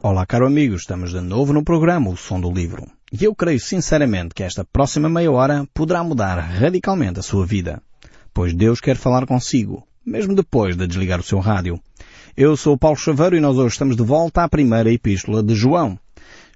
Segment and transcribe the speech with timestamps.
[0.00, 2.86] Olá, caro amigo, estamos de novo no programa O Som do Livro.
[3.12, 7.82] E eu creio sinceramente que esta próxima meia hora poderá mudar radicalmente a sua vida.
[8.32, 11.80] Pois Deus quer falar consigo, mesmo depois de desligar o seu rádio.
[12.36, 15.56] Eu sou o Paulo Chaveiro e nós hoje estamos de volta à primeira epístola de
[15.56, 15.98] João.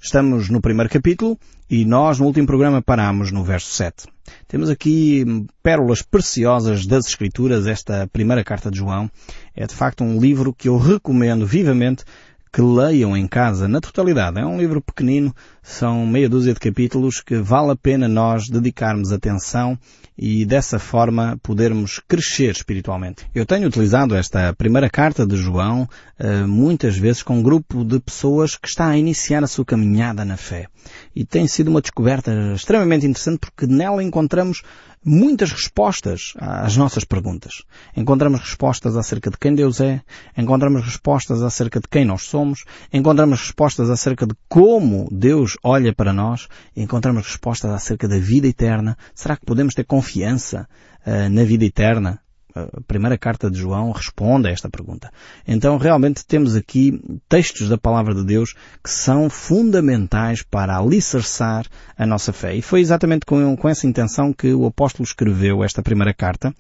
[0.00, 1.36] Estamos no primeiro capítulo
[1.68, 4.06] e nós no último programa paramos no verso 7.
[4.46, 5.24] Temos aqui
[5.62, 7.66] pérolas preciosas das Escrituras.
[7.66, 9.10] Esta primeira carta de João
[9.54, 12.04] é de facto um livro que eu recomendo vivamente
[12.52, 14.38] que leiam em casa na totalidade.
[14.38, 19.12] É um livro pequenino, são meia dúzia de capítulos que vale a pena nós dedicarmos
[19.12, 19.78] atenção
[20.18, 23.24] e dessa forma podermos crescer espiritualmente.
[23.34, 25.88] Eu tenho utilizado esta primeira carta de João
[26.18, 30.24] eh, muitas vezes com um grupo de pessoas que está a iniciar a sua caminhada
[30.24, 30.66] na fé.
[31.14, 34.62] E tem sido uma descoberta extremamente interessante porque nela encontramos
[35.04, 37.62] muitas respostas às nossas perguntas.
[37.96, 40.00] Encontramos respostas acerca de quem Deus é,
[40.36, 46.12] encontramos respostas acerca de quem nós somos, encontramos respostas acerca de como Deus olha para
[46.12, 48.96] nós, encontramos respostas acerca da vida eterna.
[49.14, 50.68] Será que podemos ter confiança
[51.06, 52.20] uh, na vida eterna?
[52.54, 55.10] a primeira carta de João responde a esta pergunta.
[55.46, 61.66] Então realmente temos aqui textos da palavra de Deus que são fundamentais para alicerçar
[61.96, 62.54] a nossa fé.
[62.54, 66.54] E foi exatamente com, com essa intenção que o apóstolo escreveu esta primeira carta,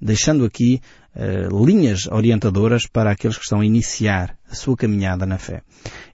[0.00, 0.80] deixando aqui
[1.14, 5.62] uh, linhas orientadoras para aqueles que estão a iniciar a sua caminhada na fé.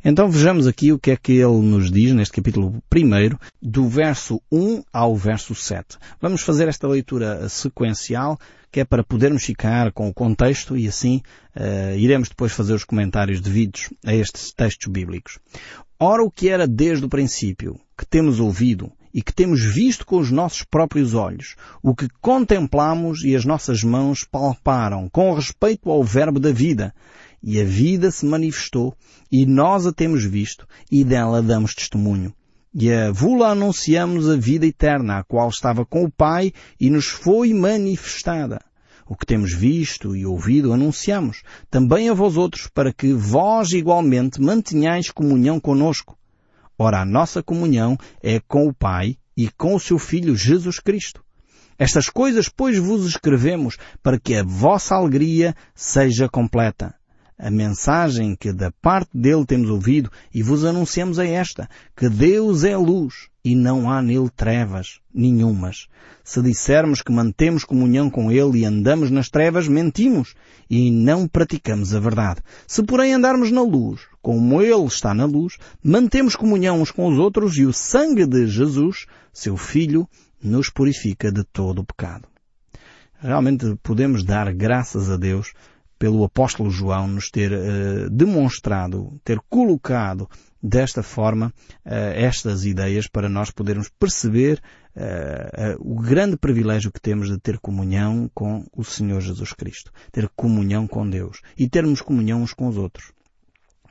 [0.05, 4.41] Então vejamos aqui o que é que ele nos diz neste capítulo 1, do verso
[4.50, 5.98] 1 ao verso 7.
[6.20, 8.39] Vamos fazer esta leitura sequencial
[8.70, 11.20] que é para podermos ficar com o contexto e assim
[11.55, 15.39] uh, iremos depois fazer os comentários devidos a estes textos bíblicos.
[16.00, 20.18] Ora, o que era desde o princípio, que temos ouvido e que temos visto com
[20.18, 26.02] os nossos próprios olhos, o que contemplamos e as nossas mãos palparam com respeito ao
[26.02, 26.94] verbo da vida,
[27.42, 28.96] e a vida se manifestou,
[29.30, 32.33] e nós a temos visto, e dela damos testemunho.
[32.74, 37.06] E a vula anunciamos a vida eterna, a qual estava com o Pai e nos
[37.06, 38.61] foi manifestada.
[39.06, 44.40] O que temos visto e ouvido anunciamos, também a vós outros, para que vós igualmente
[44.40, 46.17] mantenhais comunhão conosco.
[46.78, 51.24] Ora, a nossa comunhão é com o Pai e com o seu Filho Jesus Cristo.
[51.78, 56.94] Estas coisas, pois, vos escrevemos para que a vossa alegria seja completa.
[57.38, 62.62] A mensagem que da parte dele temos ouvido e vos anunciamos é esta, que Deus
[62.62, 65.89] é luz e não há nele trevas nenhumas.
[66.25, 70.35] Se dissermos que mantemos comunhão com ele e andamos nas trevas, mentimos
[70.70, 72.41] e não praticamos a verdade.
[72.67, 77.19] Se porém andarmos na luz, como ele está na luz, mantemos comunhão uns com os
[77.19, 80.09] outros e o sangue de Jesus, seu Filho,
[80.41, 82.29] nos purifica de todo o pecado.
[83.19, 85.53] Realmente podemos dar graças a Deus
[85.98, 90.29] pelo apóstolo João nos ter uh, demonstrado, ter colocado
[90.62, 91.52] desta forma
[91.84, 94.62] uh, estas ideias para nós podermos perceber
[94.96, 100.28] uh, o grande privilégio que temos de ter comunhão com o Senhor Jesus Cristo, ter
[100.36, 103.12] comunhão com Deus e termos comunhão uns com os outros.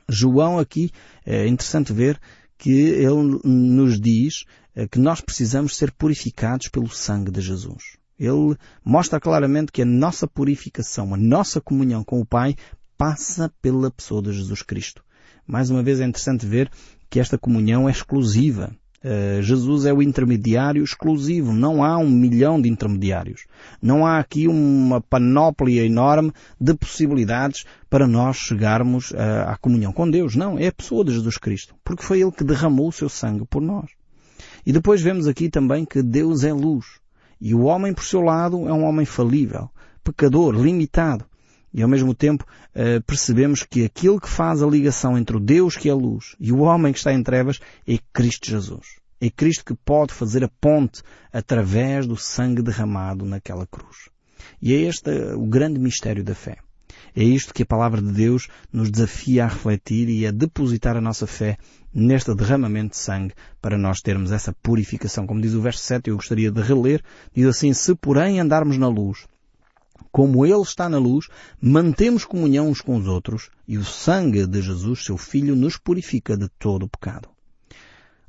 [0.08, 0.90] João aqui
[1.26, 2.18] é interessante ver
[2.56, 4.44] que ele nos diz
[4.90, 7.96] que nós precisamos ser purificados pelo sangue de Jesus.
[8.18, 12.54] Ele mostra claramente que a nossa purificação, a nossa comunhão com o Pai
[12.96, 15.02] passa pela pessoa de Jesus Cristo.
[15.46, 16.70] Mais uma vez é interessante ver
[17.10, 18.70] que esta comunhão é exclusiva.
[19.04, 21.52] Uh, Jesus é o intermediário exclusivo.
[21.52, 23.46] Não há um milhão de intermediários.
[23.82, 30.08] Não há aqui uma panóplia enorme de possibilidades para nós chegarmos uh, à comunhão com
[30.08, 30.36] Deus.
[30.36, 31.74] Não, é a pessoa de Jesus Cristo.
[31.84, 33.90] Porque foi Ele que derramou o seu sangue por nós.
[34.64, 36.86] E depois vemos aqui também que Deus é luz.
[37.40, 39.68] E o homem, por seu lado, é um homem falível,
[40.04, 41.24] pecador, limitado.
[41.72, 42.44] E ao mesmo tempo
[42.74, 46.52] eh, percebemos que aquilo que faz a ligação entre o Deus que é luz e
[46.52, 49.00] o homem que está em trevas é Cristo Jesus.
[49.20, 51.02] É Cristo que pode fazer a ponte
[51.32, 54.10] através do sangue derramado naquela cruz.
[54.60, 56.58] E é este o grande mistério da fé.
[57.14, 61.00] É isto que a palavra de Deus nos desafia a refletir e a depositar a
[61.00, 61.58] nossa fé
[61.92, 65.26] neste derramamento de sangue para nós termos essa purificação.
[65.26, 67.02] Como diz o verso 7, eu gostaria de reler,
[67.34, 69.26] diz assim, se porém andarmos na luz,
[70.10, 71.28] como Ele está na luz,
[71.60, 76.36] mantemos comunhão uns com os outros e o sangue de Jesus, seu Filho, nos purifica
[76.36, 77.28] de todo o pecado.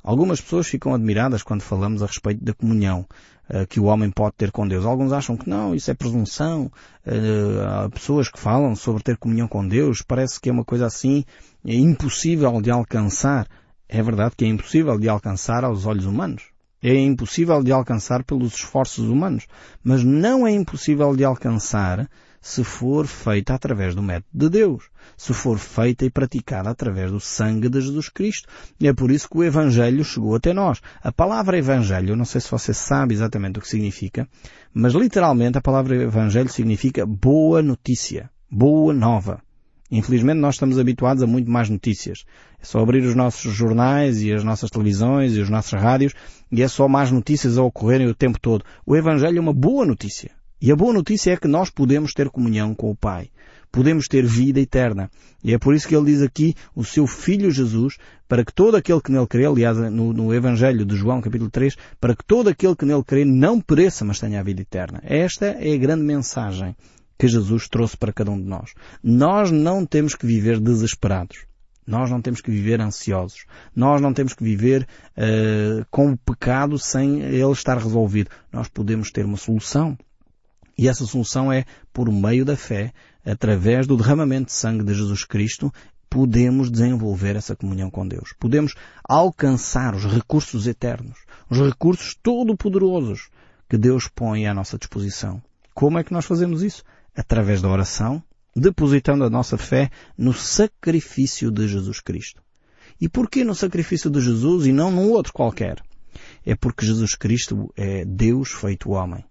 [0.02, 3.06] Algumas pessoas ficam admiradas quando falamos a respeito da comunhão
[3.48, 4.84] uh, que o homem pode ter com Deus.
[4.84, 6.70] Alguns acham que não, isso é presunção.
[7.06, 10.86] Uh, há pessoas que falam sobre ter comunhão com Deus, parece que é uma coisa
[10.86, 11.24] assim
[11.64, 13.48] é impossível de alcançar.
[13.88, 16.53] É verdade que é impossível de alcançar aos olhos humanos.
[16.86, 19.46] É impossível de alcançar pelos esforços humanos.
[19.82, 22.06] Mas não é impossível de alcançar
[22.42, 27.18] se for feita através do método de Deus, se for feita e praticada através do
[27.18, 28.50] sangue de Jesus Cristo.
[28.82, 30.82] É por isso que o Evangelho chegou até nós.
[31.02, 34.28] A palavra Evangelho, não sei se você sabe exatamente o que significa,
[34.74, 39.40] mas literalmente a palavra Evangelho significa boa notícia, boa nova.
[39.90, 42.24] Infelizmente nós estamos habituados a muito mais notícias.
[42.60, 46.14] É só abrir os nossos jornais e as nossas televisões e os nossos rádios
[46.50, 48.64] e é só mais notícias a ocorrerem o tempo todo.
[48.86, 50.30] O Evangelho é uma boa notícia.
[50.60, 53.28] E a boa notícia é que nós podemos ter comunhão com o Pai.
[53.70, 55.10] Podemos ter vida eterna.
[55.42, 58.76] E é por isso que ele diz aqui o seu Filho Jesus, para que todo
[58.76, 62.48] aquele que nele crê, aliás, no, no Evangelho de João, capítulo 3, para que todo
[62.48, 65.02] aquele que nele crê não pereça, mas tenha a vida eterna.
[65.02, 66.74] Esta é a grande mensagem
[67.18, 68.74] que Jesus trouxe para cada um de nós.
[69.02, 71.46] Nós não temos que viver desesperados.
[71.86, 73.44] Nós não temos que viver ansiosos.
[73.76, 78.30] Nós não temos que viver uh, com o pecado sem ele estar resolvido.
[78.52, 79.96] Nós podemos ter uma solução.
[80.76, 82.92] E essa solução é por meio da fé,
[83.24, 85.72] através do derramamento de sangue de Jesus Cristo,
[86.10, 88.32] podemos desenvolver essa comunhão com Deus.
[88.38, 91.18] Podemos alcançar os recursos eternos,
[91.50, 93.30] os recursos todo-poderosos
[93.68, 95.42] que Deus põe à nossa disposição.
[95.74, 96.84] Como é que nós fazemos isso?
[97.16, 98.22] Através da oração,
[98.54, 102.42] depositando a nossa fé no sacrifício de Jesus Cristo.
[103.00, 105.82] E porquê no sacrifício de Jesus e não num outro qualquer?
[106.46, 109.24] É porque Jesus Cristo é Deus feito homem.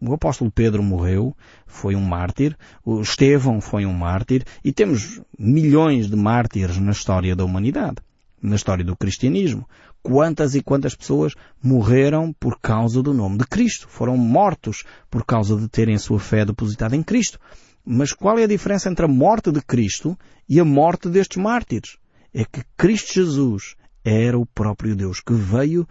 [0.00, 1.36] O apóstolo Pedro morreu,
[1.66, 7.34] foi um mártir, o Estevão foi um mártir, e temos milhões de mártires na história
[7.34, 7.96] da humanidade,
[8.40, 9.68] na história do cristianismo.
[10.02, 13.88] Quantas e quantas pessoas morreram por causa do nome de Cristo?
[13.88, 17.38] Foram mortos por causa de terem a sua fé depositada em Cristo.
[17.84, 20.16] Mas qual é a diferença entre a morte de Cristo
[20.48, 21.96] e a morte destes mártires?
[22.32, 23.74] É que Cristo Jesus
[24.04, 25.86] era o próprio Deus que veio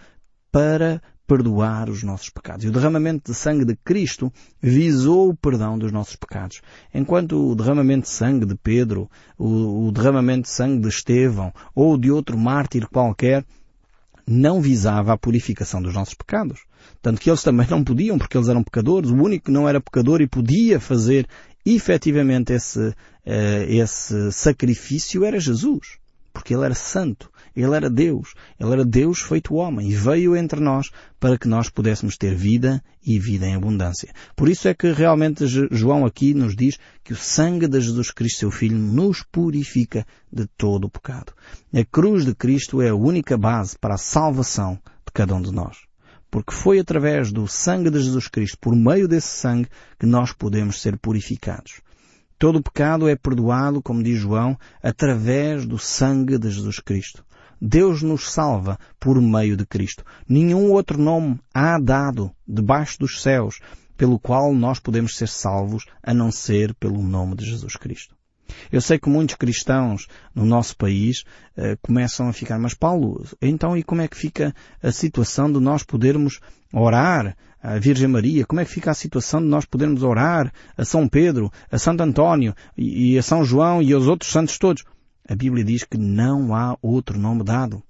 [0.52, 2.64] para perdoar os nossos pecados.
[2.64, 4.32] E o derramamento de sangue de Cristo
[4.62, 6.62] visou o perdão dos nossos pecados.
[6.94, 12.10] Enquanto o derramamento de sangue de Pedro, o, derramamento de sangue de Estevão ou de
[12.10, 13.46] outro mártir qualquer
[14.28, 16.60] não visava a purificação dos nossos pecados.
[17.02, 19.10] Tanto que eles também não podiam, porque eles eram pecadores.
[19.10, 21.28] O único que não era pecador e podia fazer
[21.66, 22.94] efetivamente esse, uh,
[23.68, 25.98] esse sacrifício era Jesus.
[26.38, 27.32] Porque ele era santo.
[27.56, 28.36] Ele era Deus.
[28.60, 32.80] Ele era Deus feito homem e veio entre nós para que nós pudéssemos ter vida
[33.04, 34.14] e vida em abundância.
[34.36, 38.42] Por isso é que realmente João aqui nos diz que o sangue de Jesus Cristo,
[38.42, 41.34] seu Filho, nos purifica de todo o pecado.
[41.74, 45.52] A cruz de Cristo é a única base para a salvação de cada um de
[45.52, 45.88] nós.
[46.30, 49.70] Porque foi através do sangue de Jesus Cristo, por meio desse sangue,
[50.00, 51.82] que nós podemos ser purificados.
[52.40, 57.26] Todo o pecado é perdoado, como diz João, através do sangue de Jesus Cristo.
[57.60, 60.04] Deus nos salva por meio de Cristo.
[60.30, 63.60] Nenhum outro nome há dado debaixo dos céus
[63.98, 68.16] pelo qual nós podemos ser salvos a não ser pelo nome de Jesus Cristo.
[68.72, 71.22] Eu sei que muitos cristãos no nosso país
[71.58, 75.60] uh, começam a ficar, mas Paulo, então e como é que fica a situação de
[75.60, 76.40] nós podermos
[76.72, 78.46] orar a Virgem Maria?
[78.46, 82.02] Como é que fica a situação de nós podermos orar a São Pedro, a Santo
[82.02, 84.84] António e, a São João e aos outros santos todos?
[85.28, 87.84] A Bíblia diz que não há outro nome dado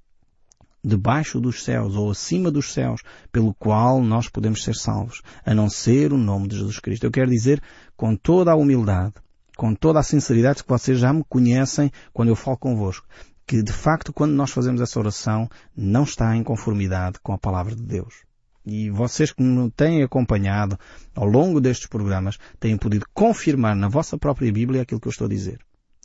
[0.84, 5.70] debaixo dos céus ou acima dos céus pelo qual nós podemos ser salvos, a não
[5.70, 7.06] ser o nome de Jesus Cristo.
[7.06, 7.62] Eu quero dizer
[7.96, 9.13] com toda a humildade,
[9.58, 13.06] com toda a sinceridade que vocês já me conhecem quando eu falo convosco,
[13.46, 17.75] que de facto quando nós fazemos essa oração não está em conformidade com a palavra
[17.75, 18.25] de Deus.
[18.69, 20.77] E vocês que me têm acompanhado
[21.15, 25.25] ao longo destes programas têm podido confirmar na vossa própria Bíblia aquilo que eu estou
[25.25, 25.59] a dizer.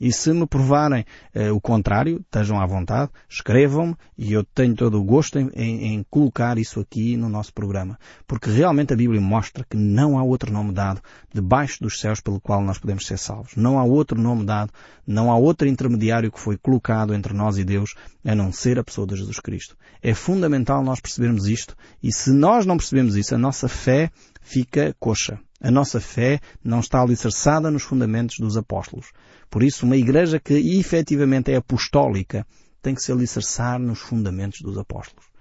[0.05, 5.01] E se me provarem uh, o contrário, estejam à vontade, escrevam-me e eu tenho todo
[5.01, 7.97] o gosto em, em, em, colocar isso aqui no nosso programa.
[8.27, 11.01] Porque realmente a Bíblia mostra que não há outro nome dado
[11.33, 13.55] debaixo dos céus pelo qual nós podemos ser salvos.
[13.55, 14.73] Não há outro nome dado,
[15.07, 17.95] não há outro intermediário que foi colocado entre nós e Deus
[18.25, 19.77] a não ser a pessoa de Jesus Cristo.
[20.03, 24.11] É fundamental nós percebermos isto e se nós não percebemos isso, a nossa fé
[24.43, 25.39] fica coxa.
[25.61, 29.13] A nossa fé não está alicerçada nos fundamentos dos apóstolos.
[29.49, 32.47] Por isso, uma igreja que efetivamente é apostólica
[32.83, 35.33] tem que se alicerçar nos fundamentos dos apóstolos.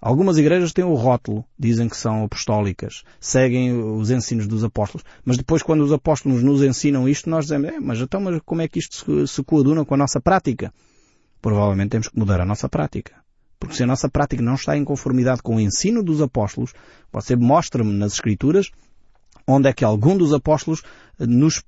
[0.00, 5.36] Algumas igrejas têm o rótulo, dizem que são apostólicas, seguem os ensinos dos apóstolos, mas
[5.36, 8.68] depois quando os apóstolos nos ensinam isto, nós dizemos, é, mas então mas como é
[8.68, 10.72] que isto se, se coaduna com a nossa prática?
[11.42, 13.12] Provavelmente temos que mudar a nossa prática.
[13.58, 16.72] Porque se a nossa prática não está em conformidade com o ensino dos apóstolos,
[17.12, 18.70] você mostra-me nas Escrituras
[19.48, 20.82] onde é que algum dos apóstolos
[21.18, 21.64] nos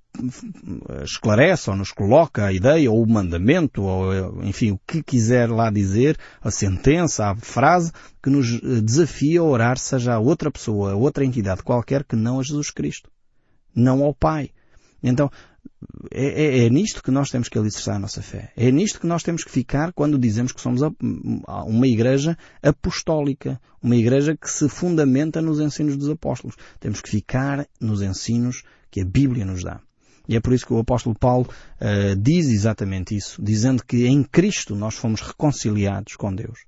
[1.03, 5.71] esclarece ou nos coloca a ideia ou o mandamento ou enfim o que quiser lá
[5.71, 7.91] dizer, a sentença, a frase
[8.23, 12.39] que nos desafia a orar seja a outra pessoa, a outra entidade qualquer que não
[12.39, 13.11] a Jesus Cristo.
[13.75, 14.51] Não ao Pai.
[15.03, 15.31] Então,
[16.11, 18.53] é, é, é, nisto que nós temos que alicerçar a nossa fé.
[18.57, 20.83] É nisto que nós temos que ficar quando dizemos que somos
[21.67, 26.57] uma igreja apostólica, uma igreja que se fundamenta nos ensinos dos apóstolos.
[26.79, 29.81] Temos que ficar nos ensinos que a Bíblia nos dá.
[30.29, 34.23] E é por isso que o apóstolo Paulo uh, diz exatamente isso, dizendo que em
[34.23, 36.61] Cristo nós fomos reconciliados com Deus.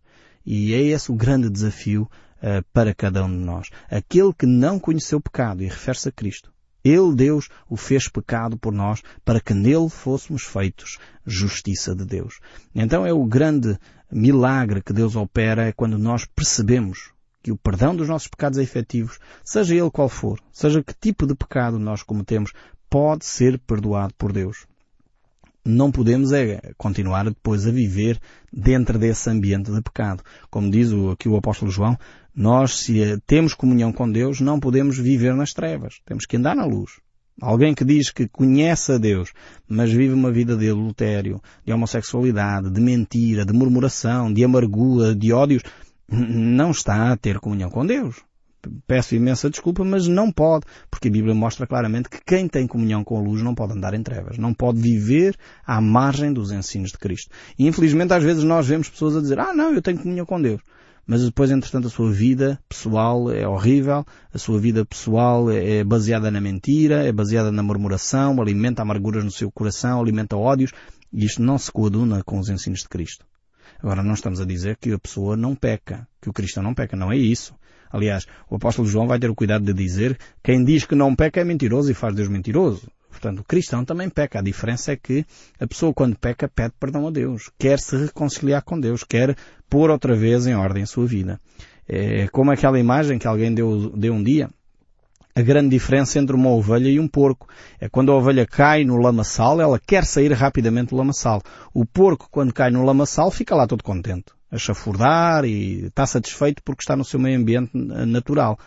[0.44, 3.68] E é esse o grande desafio uh, para cada um de nós.
[3.90, 6.52] Aquele que não conheceu o pecado e refere-se a Cristo,
[6.84, 12.40] ele, Deus, o fez pecado por nós para que nele fôssemos feitos justiça de Deus.
[12.74, 13.78] Então é o grande
[14.10, 17.12] milagre que Deus opera é quando nós percebemos
[17.42, 21.26] que o perdão dos nossos pecados é efetivos, seja ele qual for, seja que tipo
[21.26, 22.52] de pecado nós cometemos,
[22.88, 24.66] pode ser perdoado por Deus.
[25.64, 28.20] Não podemos é continuar depois a viver
[28.52, 30.22] dentro desse ambiente de pecado.
[30.50, 31.96] Como diz aqui o apóstolo João,
[32.34, 36.00] nós, se eh, temos comunhão com Deus, não podemos viver nas trevas.
[36.06, 36.92] Temos que andar na luz.
[37.40, 39.32] Alguém que diz que conhece a Deus,
[39.68, 45.32] mas vive uma vida de adultério, de homossexualidade, de mentira, de murmuração, de amargura, de
[45.32, 45.62] ódios,
[46.08, 48.16] não está a ter comunhão com Deus.
[48.86, 53.02] Peço imensa desculpa, mas não pode, porque a Bíblia mostra claramente que quem tem comunhão
[53.02, 55.36] com a luz não pode andar em trevas, não pode viver
[55.66, 57.34] à margem dos ensinos de Cristo.
[57.58, 60.40] E infelizmente às vezes nós vemos pessoas a dizer, ah não, eu tenho comunhão com
[60.40, 60.62] Deus
[61.06, 66.30] mas depois, entretanto, a sua vida pessoal é horrível, a sua vida pessoal é baseada
[66.30, 70.72] na mentira, é baseada na murmuração, alimenta amarguras no seu coração, alimenta ódios,
[71.12, 73.26] e isto não se coaduna com os ensinos de Cristo.
[73.82, 76.96] Agora, não estamos a dizer que a pessoa não peca, que o cristão não peca,
[76.96, 77.54] não é isso.
[77.90, 81.40] Aliás, o apóstolo João vai ter o cuidado de dizer quem diz que não peca
[81.40, 82.88] é mentiroso e faz Deus mentiroso.
[83.12, 84.38] Portanto, o cristão também peca.
[84.38, 85.24] A diferença é que
[85.60, 89.36] a pessoa quando peca pede perdão a Deus, quer se reconciliar com Deus, quer
[89.68, 91.38] pôr outra vez em ordem a sua vida.
[91.86, 94.48] É como aquela imagem que alguém deu, deu um dia.
[95.34, 97.46] A grande diferença entre uma ovelha e um porco
[97.78, 101.42] é quando a ovelha cai no lamaçal, ela quer sair rapidamente do lamaçal.
[101.72, 106.62] O porco, quando cai no lamaçal, fica lá todo contente, a chafurdar e está satisfeito
[106.64, 108.58] porque está no seu meio ambiente natural.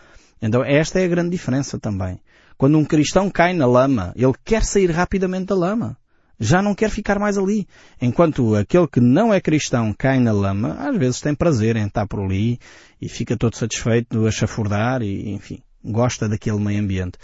[0.42, 2.20] Então esta é a grande diferença também.
[2.58, 5.98] Quando um cristão cai na lama, ele quer sair rapidamente da lama.
[6.40, 7.68] Já não quer ficar mais ali.
[8.02, 12.08] Enquanto aquele que não é cristão cai na lama, às vezes tem prazer em estar
[12.08, 12.60] por ali
[13.02, 17.18] e fica todo satisfeito a chafurdar e, enfim, gosta daquele meio ambiente.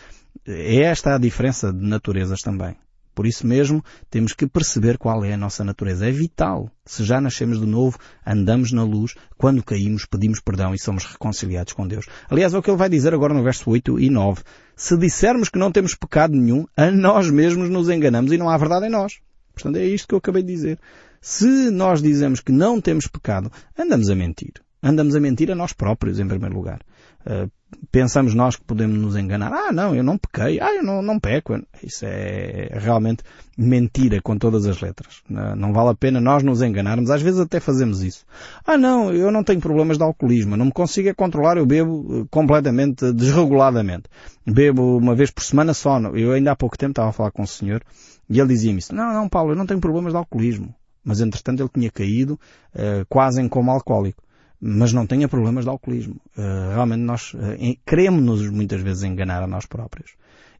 [0.45, 2.75] É esta a diferença de naturezas também.
[3.13, 6.07] Por isso mesmo, temos que perceber qual é a nossa natureza.
[6.07, 6.69] É vital.
[6.85, 11.73] Se já nascemos de novo, andamos na luz, quando caímos, pedimos perdão e somos reconciliados
[11.73, 12.05] com Deus.
[12.29, 14.41] Aliás, é o que ele vai dizer agora no verso 8 e 9.
[14.75, 18.57] Se dissermos que não temos pecado nenhum, a nós mesmos nos enganamos e não há
[18.57, 19.19] verdade em nós.
[19.53, 20.79] Portanto, é isto que eu acabei de dizer.
[21.19, 24.53] Se nós dizemos que não temos pecado, andamos a mentir.
[24.81, 26.81] Andamos a mentir a nós próprios, em primeiro lugar.
[27.25, 27.49] Uh,
[27.91, 29.51] pensamos nós que podemos nos enganar.
[29.51, 30.59] Ah, não, eu não pequei.
[30.59, 31.53] Ah, eu não, não peco.
[31.83, 33.23] Isso é realmente
[33.57, 35.21] mentira com todas as letras.
[35.29, 37.09] Não, vale a pena nós nos enganarmos.
[37.09, 38.25] Às vezes até fazemos isso.
[38.65, 40.57] Ah, não, eu não tenho problemas de alcoolismo.
[40.57, 41.57] Não me consigo é controlar.
[41.57, 44.03] Eu bebo eh, completamente desreguladamente.
[44.45, 45.99] Bebo uma vez por semana só.
[46.13, 47.81] Eu ainda há pouco tempo estava a falar com o senhor
[48.29, 48.93] e ele dizia-me isso.
[48.93, 50.73] Não, não, Paulo, eu não tenho problemas de alcoolismo.
[51.03, 52.39] Mas entretanto ele tinha caído
[52.75, 54.21] uh, quase em coma alcoólico
[54.61, 56.15] mas não tenha problemas de alcoolismo.
[56.37, 57.37] Uh, realmente nós uh,
[57.85, 60.11] queremos-nos muitas vezes enganar a nós próprios.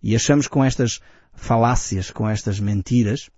[0.02, 1.00] E achamos com estas
[1.34, 3.30] falácias, com estas mentiras,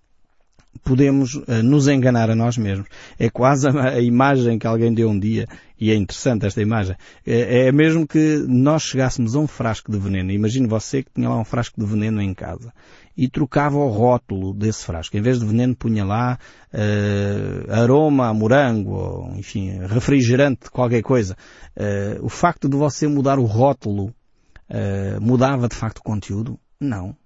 [0.82, 2.88] podemos uh, nos enganar a nós mesmos.
[3.18, 5.46] É quase a, a, imagem que alguém deu um dia,
[5.78, 9.98] e é interessante esta imagem, é, é mesmo que nós chegássemos a um frasco de
[9.98, 10.32] veneno.
[10.32, 12.72] Imagine você que tinha lá um frasco de veneno em casa
[13.16, 15.16] e trocava o rótulo desse frasco.
[15.16, 16.38] Em vez de veneno punha lá
[16.72, 21.36] uh, aroma a morango, ou, enfim, refrigerante, qualquer coisa.
[21.76, 26.58] Uh, o facto de você mudar o rótulo uh, mudava de facto o conteúdo?
[26.80, 27.16] Não.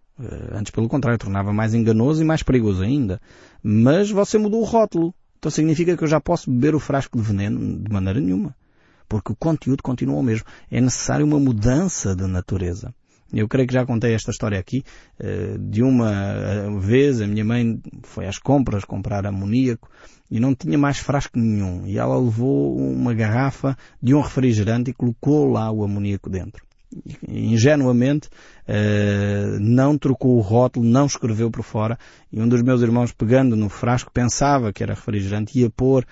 [0.52, 3.20] antes pelo contrário, tornava mais enganoso e mais perigoso ainda.
[3.62, 5.14] Mas você mudou o rótulo.
[5.38, 8.54] Então significa que eu já posso beber o frasco de veneno de maneira nenhuma.
[9.08, 10.44] Porque o conteúdo continua o mesmo.
[10.70, 12.92] É necessário uma mudança de natureza.
[13.32, 14.82] Eu creio que já contei esta história aqui.
[15.20, 19.90] Eh, de uma eh, vez a minha mãe foi às compras comprar amoníaco
[20.30, 21.86] e não tinha mais frasco nenhum.
[21.86, 26.64] E ela levou uma garrafa de um refrigerante e colocou lá o amoníaco dentro.
[27.28, 28.30] Ingenuamente
[28.66, 31.98] eh, não trocou o rótulo, não escreveu por fora
[32.32, 36.06] e um dos meus irmãos pegando no frasco pensava que era refrigerante ia pôr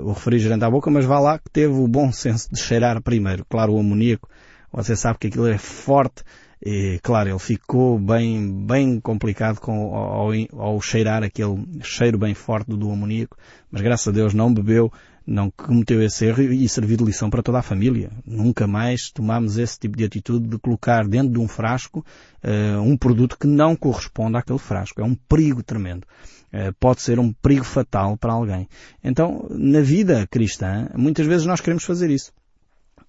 [0.00, 3.44] o refrigerante à boca, mas vá lá que teve o bom senso de cheirar primeiro,
[3.46, 4.26] claro, o amoníaco
[4.72, 6.22] você sabe que aquilo é forte
[6.60, 12.68] E, claro, ele ficou bem, bem complicado com, ao, ao cheirar aquele cheiro bem forte
[12.68, 13.36] do amoníaco,
[13.70, 14.92] mas graças a Deus não bebeu,
[15.24, 18.10] não cometeu esse erro e serviu de lição para toda a família.
[18.26, 22.04] Nunca mais tomamos esse tipo de atitude de colocar dentro de um frasco
[22.42, 25.00] uh, um produto que não corresponde àquele frasco.
[25.00, 26.06] É um perigo tremendo.
[26.52, 28.66] Uh, pode ser um perigo fatal para alguém.
[29.04, 32.32] Então, na vida cristã, muitas vezes nós queremos fazer isso.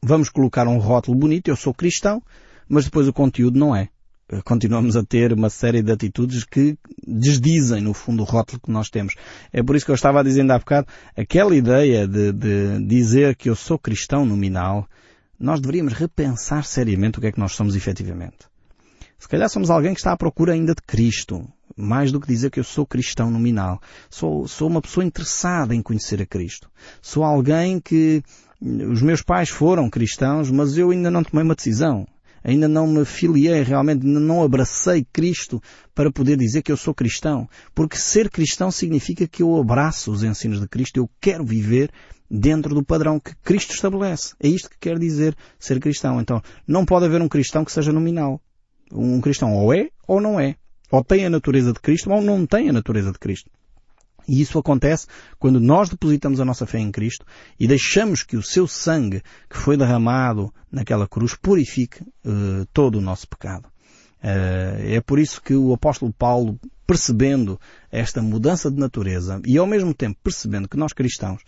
[0.01, 2.23] Vamos colocar um rótulo bonito, eu sou cristão,
[2.67, 3.89] mas depois o conteúdo não é.
[4.45, 8.87] Continuamos a ter uma série de atitudes que desdizem, no fundo, o rótulo que nós
[8.89, 9.15] temos.
[9.51, 10.87] É por isso que eu estava dizendo há bocado,
[11.17, 14.87] aquela ideia de, de dizer que eu sou cristão nominal,
[15.39, 18.47] nós deveríamos repensar seriamente o que é que nós somos efetivamente.
[19.17, 22.51] Se calhar somos alguém que está à procura ainda de Cristo, mais do que dizer
[22.51, 23.81] que eu sou cristão nominal.
[24.09, 26.69] Sou, sou uma pessoa interessada em conhecer a Cristo.
[27.01, 28.23] Sou alguém que
[28.61, 32.05] os meus pais foram cristãos, mas eu ainda não tomei uma decisão
[32.43, 35.61] ainda não me filiei realmente, ainda não abracei Cristo
[35.93, 37.47] para poder dizer que eu sou cristão.
[37.73, 41.91] Porque ser cristão significa que eu abraço os ensinos de Cristo, eu quero viver
[42.29, 44.35] dentro do padrão que Cristo estabelece.
[44.39, 46.21] É isto que quer dizer ser cristão.
[46.21, 48.41] Então, não pode haver um cristão que seja nominal.
[48.91, 50.55] Um cristão ou é ou não é.
[50.91, 53.49] Ou tem a natureza de Cristo ou não tem a natureza de Cristo.
[54.29, 55.07] E isso acontece
[55.39, 57.25] quando nós depositamos a nossa fé em Cristo
[57.59, 63.01] e deixamos que o seu sangue que foi derramado naquela cruz purifique uh, todo o
[63.01, 63.67] nosso pecado.
[64.23, 67.59] Uh, é por isso que o apóstolo Paulo, percebendo
[67.91, 71.41] esta mudança de natureza e ao mesmo tempo percebendo que nós cristãos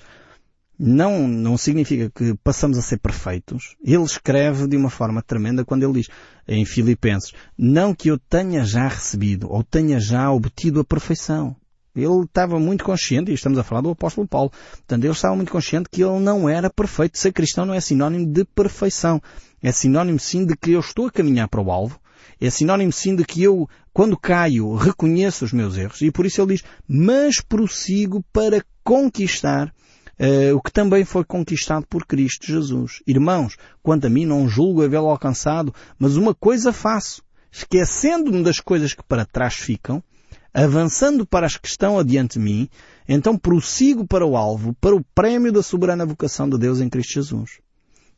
[0.80, 3.76] não, não significa que passamos a ser perfeitos.
[3.84, 6.08] Ele escreve de uma forma tremenda quando ele diz
[6.48, 11.56] em Filipenses, não que eu tenha já recebido ou tenha já obtido a perfeição.
[11.96, 15.52] Ele estava muito consciente, e estamos a falar do apóstolo Paulo, portanto ele estava muito
[15.52, 17.18] consciente que ele não era perfeito.
[17.18, 19.22] Ser cristão não é sinónimo de perfeição.
[19.62, 22.00] É sinónimo sim de que eu estou a caminhar para o alvo.
[22.40, 26.02] É sinónimo sim de que eu, quando caio, reconheço os meus erros.
[26.02, 31.86] E por isso ele diz, mas prossigo para conquistar uh, o que também foi conquistado
[31.88, 33.04] por Cristo Jesus.
[33.06, 37.22] Irmãos, quanto a mim não julgo havê-lo alcançado, mas uma coisa faço,
[37.52, 40.04] esquecendo-me das coisas que para trás ficam
[40.54, 42.70] avançando para as que estão adiante de mim,
[43.08, 47.14] então prossigo para o alvo, para o prémio da soberana vocação de Deus em Cristo
[47.14, 47.60] Jesus.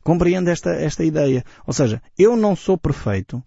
[0.02, 1.42] Compreende esta, esta ideia?
[1.66, 3.42] Ou seja, eu não sou perfeito,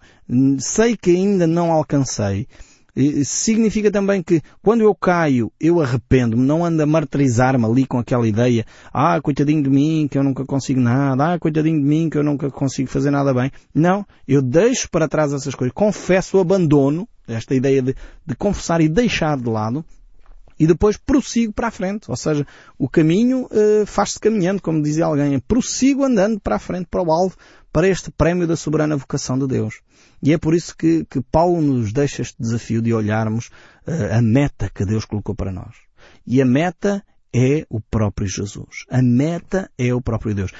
[0.59, 2.47] sei que ainda não alcancei,
[3.23, 8.27] significa também que quando eu caio, eu arrependo-me, não ando a martirizar-me ali com aquela
[8.27, 12.17] ideia, ah, coitadinho de mim, que eu nunca consigo nada, ah, coitadinho de mim, que
[12.17, 13.51] eu nunca consigo fazer nada bem.
[13.73, 18.87] Não, eu deixo para trás essas coisas, confesso abandono, esta ideia de, de confessar e
[18.87, 19.83] deixar de lado,
[20.59, 22.09] e depois prossigo para a frente.
[22.09, 22.45] Ou seja,
[22.77, 25.39] o caminho uh, faz-se caminhando, como dizia alguém.
[25.39, 27.35] Prossigo andando para a frente, para o alvo,
[27.71, 29.81] para este prémio da soberana vocação de Deus.
[30.21, 33.47] E é por isso que, que Paulo nos deixa este desafio de olharmos
[33.87, 35.75] uh, a meta que Deus colocou para nós.
[36.25, 38.85] E a meta é o próprio Jesus.
[38.89, 40.51] A meta é o próprio Deus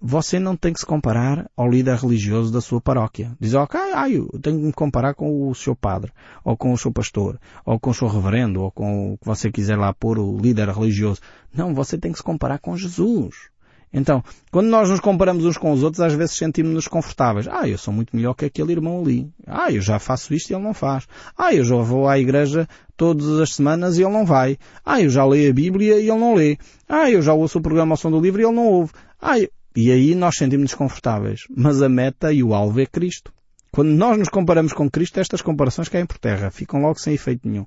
[0.00, 3.36] você não tem que se comparar ao líder religioso da sua paróquia.
[3.40, 6.12] Diz, ok, ah, eu tenho que me comparar com o seu padre,
[6.44, 9.50] ou com o seu pastor, ou com o seu reverendo, ou com o que você
[9.50, 11.20] quiser lá pôr o líder religioso.
[11.54, 13.50] Não, você tem que se comparar com Jesus.
[13.92, 17.48] Então, quando nós nos comparamos uns com os outros, às vezes sentimos-nos confortáveis.
[17.48, 19.30] Ah, eu sou muito melhor que aquele irmão ali.
[19.46, 21.06] Ah, eu já faço isto e ele não faz.
[21.38, 24.58] Ah, eu já vou à igreja todas as semanas e ele não vai.
[24.84, 26.58] Ah, eu já leio a Bíblia e ele não lê.
[26.86, 28.92] Ah, eu já ouço o programa ao som do livro e ele não ouve.
[29.20, 29.36] Ah.
[29.76, 31.40] E aí nós sentimos desconfortáveis.
[31.54, 33.30] Mas a meta e o alvo é Cristo.
[33.70, 36.50] Quando nós nos comparamos com Cristo, estas comparações caem por terra.
[36.50, 37.66] Ficam logo sem efeito nenhum.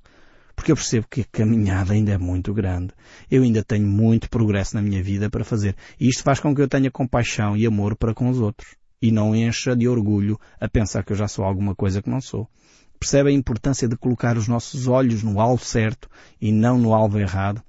[0.56, 2.93] Porque eu percebo que a caminhada ainda é muito grande.
[3.30, 5.76] Eu ainda tenho muito progresso na minha vida para fazer.
[6.00, 8.76] E isto faz com que eu tenha compaixão e amor para com os outros.
[9.00, 12.19] E não encha de orgulho a pensar que eu já sou alguma coisa que não
[12.19, 12.50] sou.
[13.00, 16.10] Percebe a importância de colocar os nossos olhos no alvo certo
[16.41, 17.62] e não no alvo errado?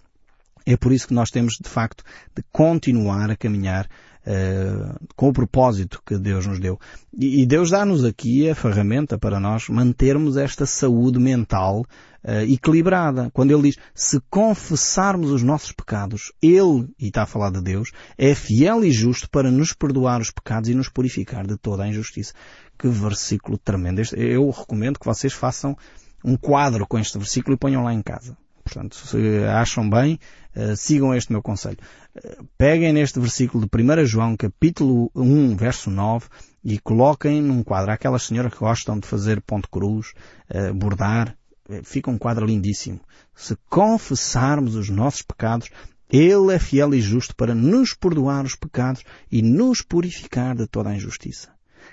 [0.64, 2.02] É por isso que nós temos, de facto,
[2.34, 3.86] de continuar a caminhar
[4.26, 6.78] uh, com o propósito que Deus nos deu.
[7.16, 11.84] E, e Deus dá-nos aqui a ferramenta para nós mantermos esta saúde mental
[12.24, 13.30] uh, equilibrada.
[13.32, 17.90] Quando Ele diz, se confessarmos os nossos pecados, Ele, e está a falar de Deus,
[18.16, 21.88] é fiel e justo para nos perdoar os pecados e nos purificar de toda a
[21.88, 22.34] injustiça.
[22.78, 24.00] Que versículo tremendo.
[24.14, 25.76] Eu recomendo que vocês façam
[26.24, 28.36] um quadro com este versículo e ponham lá em casa.
[28.72, 30.16] Portanto, se acham bem,
[30.54, 31.78] uh, sigam este meu conselho.
[32.14, 36.28] Uh, peguem neste versículo de 1 João, capítulo 1, verso 9,
[36.62, 37.90] e coloquem num quadro.
[37.90, 40.12] Aquelas senhoras que gostam de fazer ponto cruz,
[40.54, 41.36] uh, bordar,
[41.82, 43.00] fica um quadro lindíssimo.
[43.34, 45.68] Se confessarmos os nossos pecados,
[46.08, 50.90] Ele é fiel e justo para nos perdoar os pecados e nos purificar de toda
[50.90, 51.48] a injustiça.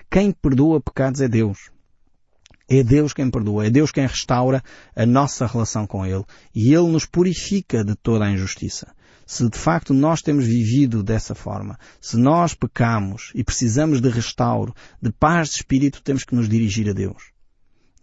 [0.08, 1.70] Quem perdoa pecados é Deus.
[2.68, 4.62] É Deus quem perdoa, é Deus quem restaura
[4.94, 8.92] a nossa relação com Ele e Ele nos purifica de toda a injustiça.
[9.26, 14.74] Se de facto nós temos vivido dessa forma, se nós pecamos e precisamos de restauro,
[15.00, 17.32] de paz de espírito, temos que nos dirigir a Deus.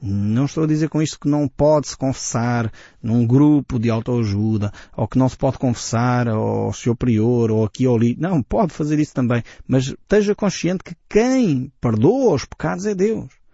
[0.01, 5.08] Não estou a dizer com isto que não pode-se confessar num grupo de autoajuda, ou
[5.08, 8.15] que não se pode confessar ao seu prior, ou aqui ou ali.
[8.19, 9.41] Não, pode fazer isso também.
[9.67, 13.44] Mas esteja consciente que quem perdoa os pecados é Deus.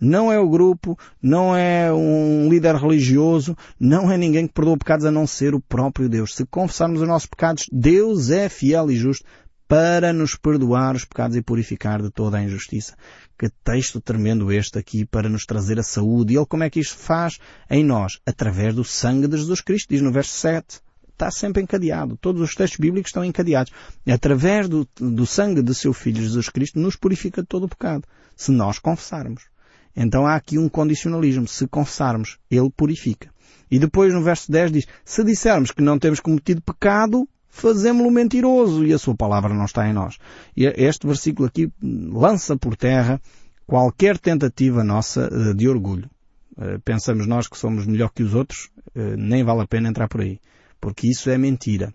[0.00, 5.04] Não é o grupo, não é um líder religioso, não é ninguém que perdoa pecados
[5.04, 6.34] a não ser o próprio Deus.
[6.34, 9.24] Se confessarmos os nossos pecados, Deus é fiel e justo
[9.68, 12.96] para nos perdoar os pecados e purificar de toda a injustiça.
[13.38, 16.32] Que texto tremendo este aqui para nos trazer a saúde.
[16.32, 17.38] E ele como é que isto faz
[17.70, 18.18] em nós?
[18.26, 20.80] Através do sangue de Jesus Cristo, diz no verso 7
[21.20, 22.16] está sempre encadeado.
[22.16, 23.72] Todos os textos bíblicos estão encadeados.
[24.10, 28.08] Através do, do, sangue de seu Filho Jesus Cristo nos purifica de todo o pecado.
[28.34, 29.44] Se nós confessarmos.
[29.94, 31.46] Então há aqui um condicionalismo.
[31.46, 33.30] Se confessarmos, Ele purifica.
[33.70, 38.84] E depois no verso 10 diz, se dissermos que não temos cometido pecado, fazemos-lo mentiroso
[38.84, 40.18] e a sua palavra não está em nós.
[40.56, 43.20] E este versículo aqui lança por terra
[43.66, 46.10] qualquer tentativa nossa eh, de orgulho.
[46.58, 50.08] Eh, pensamos nós que somos melhor que os outros, eh, nem vale a pena entrar
[50.08, 50.40] por aí.
[50.80, 51.92] Porque isso é mentira.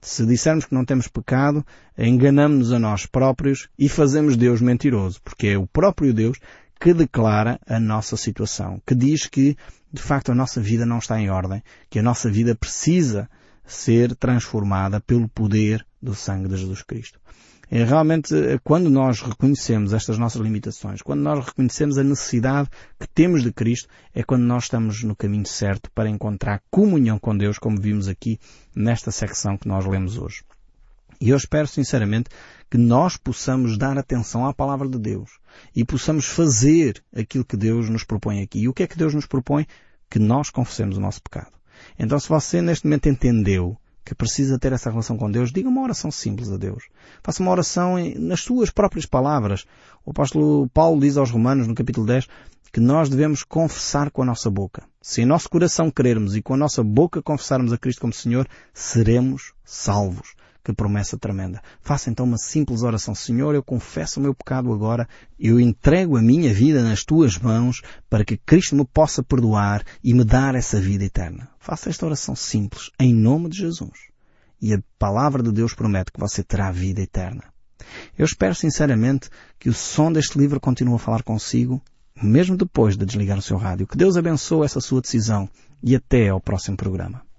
[0.00, 1.64] Se dissermos que não temos pecado,
[1.96, 6.38] enganamos-nos a nós próprios e fazemos Deus mentiroso, porque é o próprio Deus
[6.82, 9.56] que declara a nossa situação, que diz que,
[9.92, 13.30] de facto, a nossa vida não está em ordem, que a nossa vida precisa
[13.64, 17.20] ser transformada pelo poder do sangue de Jesus Cristo.
[17.70, 22.68] É realmente quando nós reconhecemos estas nossas limitações, quando nós reconhecemos a necessidade
[22.98, 27.38] que temos de Cristo, é quando nós estamos no caminho certo para encontrar comunhão com
[27.38, 28.40] Deus, como vimos aqui
[28.74, 30.42] nesta secção que nós lemos hoje.
[31.20, 32.28] E eu espero sinceramente
[32.72, 35.32] que nós possamos dar atenção à palavra de Deus
[35.76, 38.60] e possamos fazer aquilo que Deus nos propõe aqui.
[38.60, 39.66] E o que é que Deus nos propõe?
[40.08, 41.52] Que nós confessemos o nosso pecado.
[41.98, 45.82] Então se você neste momento entendeu que precisa ter essa relação com Deus, diga uma
[45.82, 46.84] oração simples a Deus.
[47.22, 49.66] Faça uma oração nas suas próprias palavras.
[50.02, 52.26] O apóstolo Paulo diz aos Romanos, no capítulo 10,
[52.72, 54.82] que nós devemos confessar com a nossa boca.
[55.02, 58.48] Se em nosso coração crermos e com a nossa boca confessarmos a Cristo como Senhor,
[58.72, 60.34] seremos salvos.
[60.64, 61.60] Que promessa tremenda.
[61.80, 63.14] Faça então uma simples oração.
[63.14, 65.08] Senhor, eu confesso o meu pecado agora.
[65.38, 70.14] Eu entrego a minha vida nas tuas mãos para que Cristo me possa perdoar e
[70.14, 71.48] me dar essa vida eterna.
[71.58, 74.12] Faça esta oração simples, em nome de Jesus.
[74.60, 77.42] E a palavra de Deus promete que você terá vida eterna.
[78.16, 81.82] Eu espero sinceramente que o som deste livro continue a falar consigo,
[82.22, 83.86] mesmo depois de desligar o seu rádio.
[83.86, 85.48] Que Deus abençoe essa sua decisão
[85.82, 87.22] e até ao próximo programa.